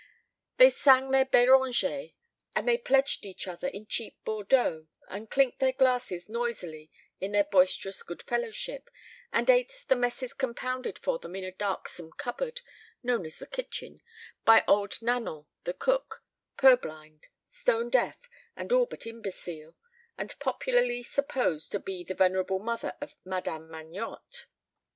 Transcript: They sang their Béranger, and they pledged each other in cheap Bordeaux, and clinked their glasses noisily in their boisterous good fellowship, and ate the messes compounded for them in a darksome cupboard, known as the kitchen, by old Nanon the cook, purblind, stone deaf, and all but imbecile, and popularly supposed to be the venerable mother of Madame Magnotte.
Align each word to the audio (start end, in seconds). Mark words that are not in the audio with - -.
They 0.57 0.71
sang 0.71 1.11
their 1.11 1.27
Béranger, 1.27 2.15
and 2.55 2.67
they 2.67 2.79
pledged 2.79 3.23
each 3.23 3.47
other 3.47 3.67
in 3.67 3.85
cheap 3.85 4.17
Bordeaux, 4.25 4.87
and 5.07 5.29
clinked 5.29 5.59
their 5.59 5.73
glasses 5.73 6.27
noisily 6.27 6.89
in 7.19 7.33
their 7.33 7.43
boisterous 7.43 8.01
good 8.01 8.23
fellowship, 8.23 8.89
and 9.31 9.47
ate 9.47 9.85
the 9.89 9.95
messes 9.95 10.33
compounded 10.33 10.97
for 10.97 11.19
them 11.19 11.35
in 11.35 11.43
a 11.43 11.51
darksome 11.51 12.13
cupboard, 12.13 12.61
known 13.03 13.27
as 13.27 13.37
the 13.37 13.45
kitchen, 13.45 14.01
by 14.43 14.63
old 14.67 14.99
Nanon 15.03 15.45
the 15.65 15.73
cook, 15.75 16.23
purblind, 16.57 17.27
stone 17.45 17.91
deaf, 17.91 18.27
and 18.55 18.71
all 18.73 18.87
but 18.87 19.05
imbecile, 19.05 19.75
and 20.17 20.33
popularly 20.39 21.03
supposed 21.03 21.71
to 21.73 21.79
be 21.79 22.03
the 22.03 22.15
venerable 22.15 22.57
mother 22.57 22.95
of 23.01 23.15
Madame 23.23 23.69
Magnotte. 23.69 24.47